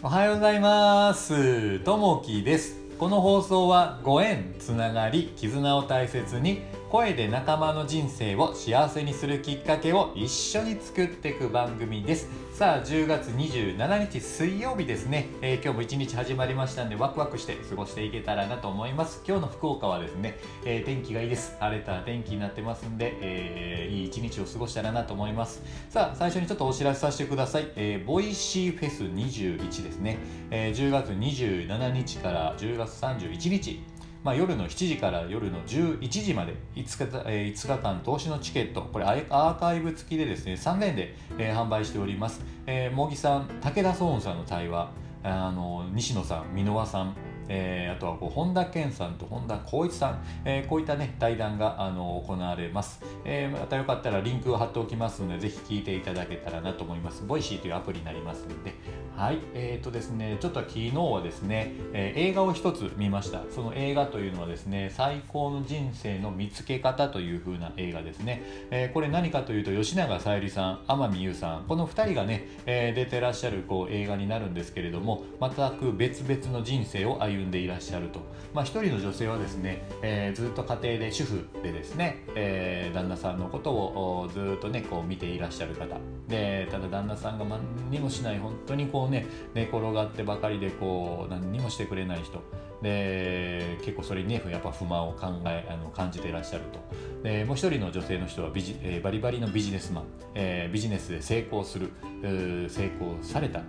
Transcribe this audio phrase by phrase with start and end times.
[0.00, 1.80] おはようございます。
[1.80, 2.77] ともきです。
[2.98, 12.28] この放送はご縁つながり絆を大切に声で仲間の人生を幸せにするきっかけを一緒に作っていく番組です。
[12.54, 19.22] さあ10月27日水曜日ですね、えー、今日も一日始まりましたんでワクワクして過ごしていけたらなと思います。
[19.28, 21.56] 今日の福岡はですね、えー、天気がいいです。
[21.60, 25.62] 晴れた天気になってますんで、えー、いい一日を過ごしたらなと思います。
[25.90, 30.18] さあ最初にちょっとお知らせさせてください、えボイシーフェス21ですね、
[30.50, 33.80] え10月27日から10月31日。
[34.24, 38.82] まあ、夜の7時から夜の11時まで5日,、えー、5日間通しのチケット。
[38.82, 44.90] これアーカイブ付きでですね3連で、えー、販売しております、えー、茂木さん武田双雲さんの対話。
[45.22, 47.14] あの西野さん箕輪さん。
[47.48, 57.24] えー、あとはこう本田健さんと本田晃一さん、えー、こういったね対談があの行われます、えー、またよかったらリンクを貼っておきますのでぜひ聞いていただけたらなと思います。
[57.26, 58.74] ボイシーというアプリになりますので。
[59.16, 59.38] はい。
[59.54, 63.42] えーとですねちょっと昨日はですね、えー、映画を一つ見ました。
[63.50, 71.64] その映画というのはですね最高の人生の見つけ方という風な映画ですね、えー、これ何かというと吉永小百合さん天海祐さん。
[71.64, 78.20] この2人がね、えー、出てらっしゃるこう映画になるんですけれども全く別々の人生を歩んでいらっしゃると、
[78.54, 85.96] まあ、一人の女性はですね、えー、ずっと家庭で主婦でですね、えー、旦那さんのことをずっとねこう見ていらっしゃる方。
[86.28, 92.42] でただ旦那さんが何にもしない本当にこうね寝転がってばかりでこう何にもしてくれない人。
[92.82, 96.78] で結構それにねやっぱ不満を考えあの感じていらっしゃると。
[97.22, 101.90] でもう一人の女性の人はビジ、えー、バリバリのビジネスマン、えー、ビジネスで成功する
[102.22, 103.62] 成功された。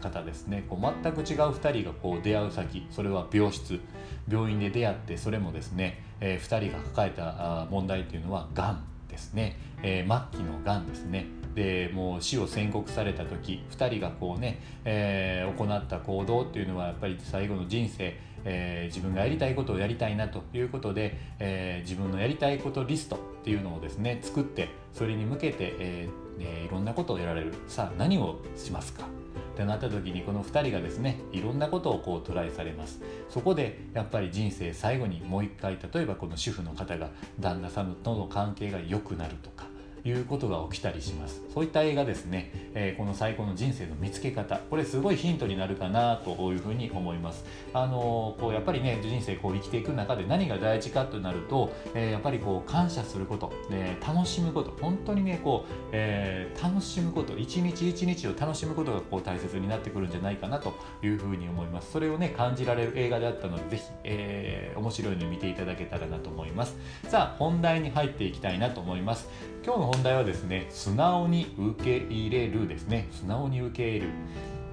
[0.00, 0.64] 方ですね。
[0.68, 3.80] こう全く違う2人がこう出会う先それは病室
[4.28, 11.26] 病院で出会ってそれもですね、え、2人が抱えた問題というのはがんですね、え、末期のがんですね。
[11.54, 27.54] でもう死を宣告された時2人がこうね、えー、行った行動っていうのはやっぱり最後の人生、えー、自分がやりたいことをやりたいなということで、えー、自分のやりたいことリストっていうのをですね作ってそれに向けて、えー、いろんなことをやられる。
[27.68, 29.23] さあ何をしますか？
[29.54, 33.00] ってなった時にこの2人がですねいろんなことをこうトライされます。
[33.30, 39.66] そこでやっぱり人生最後にもう一回例えばこの主婦の方が旦那さんとの関係が良くなるとか
[40.04, 41.42] いうことが起きたりします。
[41.52, 44.58] そういった映画ですね、えー、この最高の人生の見つけ方。
[44.58, 47.44] これすごいヒントになるかなというふうに思います。
[47.72, 54.72] あのー、こうやっぱりね人生こう生きていく中で何が大事かとなると、えー、やっぱりこう感謝すること、で楽しむこと。
[54.80, 57.38] 本当にねこう、え楽しむこと。
[57.38, 61.92] 一日一日を楽しむことがこう大切になってくるんじゃないかなというふうに思います。
[61.92, 66.76] それをね感じられる映画であったのでぜひ、え面白いの見ていただけたらなと思います。
[67.08, 69.30] さあ本題に入っていきたいなと思います。
[69.64, 73.08] 今日の本題はですね素直に受け入れるですね。
[73.10, 74.12] 素直に受け入れる。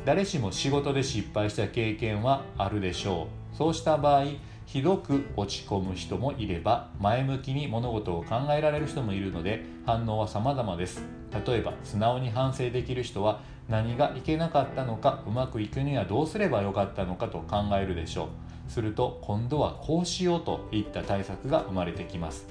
[0.03, 3.55] 誰しも仕事で失敗した経験はあるでしょう。
[3.55, 4.25] そうした場合
[4.65, 11.01] ひどく落ち込む人もいれば前向きに物事を考えられる人もいるので反応は様々です。
[11.45, 13.39] 例えば素直に反省できる人は
[13.69, 18.50] 何がいけなかったのかうまくいくにはどうすればよかったのかと考えるでしょう。
[18.71, 22.47] すると今度はこうしようといった対策が生まれてきます。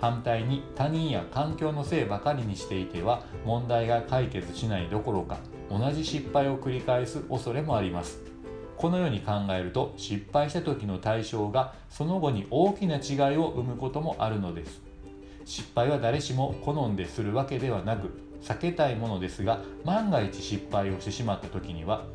[0.00, 5.38] 反対に他人や環境のせいばかりにしていては問題が解決しないどころか
[5.70, 8.20] 同じ失敗を繰り返す恐れもあります。
[8.76, 14.80] このように考えると失敗した時の対象がその後に大きな違いを生むこともあるのです。
[15.44, 18.10] 失敗は誰しも好んでするわけではなく
[18.42, 22.06] 避けたいものですが万が一失敗をしてしまった時には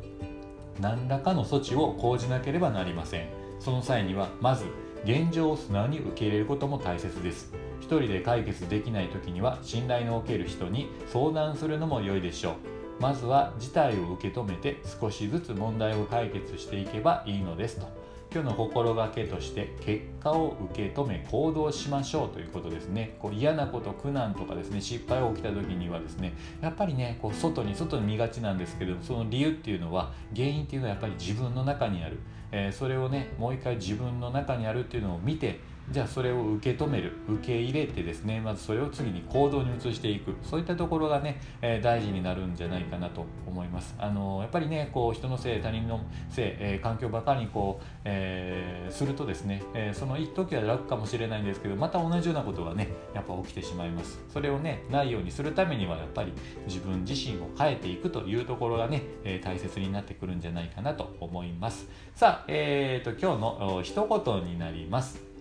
[0.80, 3.45] 何らかの措置を講じなければなりません。
[3.58, 4.66] その際にはまず
[5.04, 7.52] 現状を素直に受け入れることも大切です。
[7.80, 12.54] 一人で解決できない時には信頼のおける人に相談するのも良いでしょう。
[13.00, 17.86] まずは事態を受け止めて少しずつ問題を解決していけばいいのですと。
[18.32, 23.16] 今日の心がけとして結果を受け止め行動しましょうということですね。
[23.18, 32.18] こう嫌なこと苦難とかですね失敗が起きた時にはですねやっぱりねこう外に外に見がちなんですけどその理由っていうのは原因っていうのはやっぱり自分の中にある、
[32.52, 40.34] えー、それをねもう一回自分の中にあるっていうのを見てじゃあそれを受け止める受け入れてですねまずそれを次に行動に移していく。
[40.42, 43.94] そういったところがね、えー、大事になるんじゃないかなと思います。
[43.98, 54.18] あのー、やっぱりねこう人のせい他人のせい、えー、環境ばかりにこう、えするとですね、えその一時は楽かもしれないんですけどまた同じようなことがねやっぱ起きてしまいます。
[54.32, 56.32] それをねないようにするためにはやっぱり
[56.66, 61.88] 自分自身を変えていくというところがね、え大切になってくるんじゃないかなと思います。
[62.14, 65.35] さあえーと今日の一言になります。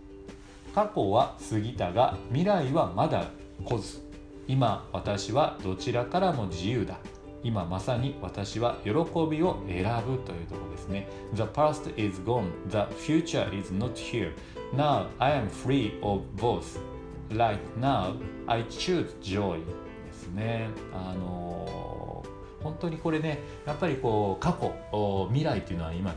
[0.75, 3.29] 過去は過ぎたが未来はまだ
[3.63, 4.01] 来ず
[4.45, 6.97] 今私はどちらからも自由だ
[7.43, 14.33] 今まさに私は喜びを選ぶというところですね The past is gone The future is not here
[14.75, 16.77] Now I am free of both
[17.29, 19.63] Right now I choose joy
[20.05, 22.34] ですねあのー
[22.65, 24.73] 本当にこれねやっぱりこう過去
[25.29, 26.15] 未来っていうのは今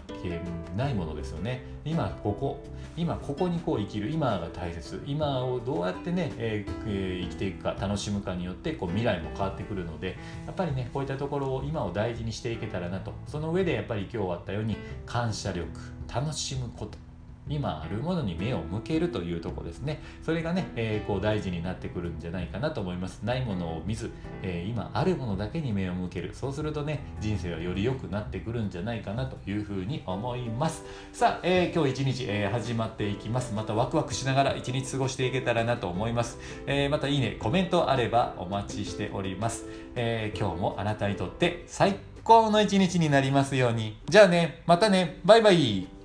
[0.75, 1.63] ないものですよね。
[1.85, 2.65] 今ここ
[2.97, 5.03] 今ここにこう生きる今が大切。
[5.07, 10.17] 今をどうやってね、えー、生きていくか楽しむかによってこう未来も変わってくるので
[10.47, 13.13] やっぱりねこういったところを今を大事にしていけたらなと。
[13.27, 15.69] その上でやっぱり今日あったように感謝力
[16.13, 17.08] 楽しむこと。
[17.49, 20.03] 今あるものに目を向けるというとこですね。
[20.23, 23.21] それがね、えー、こう大事になってくるんじゃないかなと思います。
[23.23, 24.11] ないものを見ず、
[24.43, 26.35] えー、今あるものだけに目を向ける。
[26.35, 30.85] そうするとね人生はより良くなってくるんじゃないかなというふうに思います。
[31.13, 33.55] さあ、えー、今日一日、え始まっていきます。
[33.55, 43.97] またワクワクしながら一日過ごしていけたらなと思います、えまたいいねコメントあればお待ちしております、え今日もあなたにとって最高の一日になりますように。
[44.09, 45.21] じゃあねまたね。
[45.25, 45.98] バイバイ。